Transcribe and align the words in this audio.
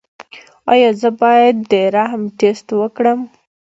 ایا 0.71 0.89
زه 1.01 1.09
باید 1.21 1.55
د 1.71 1.73
رحم 1.95 2.23
ټسټ 2.39 2.67
وکړم؟ 2.79 3.19